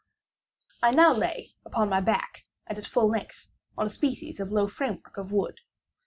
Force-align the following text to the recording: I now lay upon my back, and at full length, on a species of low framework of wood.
I 0.81 0.89
now 0.95 1.13
lay 1.13 1.53
upon 1.63 1.87
my 1.89 2.01
back, 2.01 2.41
and 2.65 2.75
at 2.75 2.87
full 2.87 3.07
length, 3.07 3.45
on 3.77 3.85
a 3.85 3.89
species 3.89 4.39
of 4.39 4.51
low 4.51 4.67
framework 4.67 5.15
of 5.17 5.31
wood. 5.31 5.59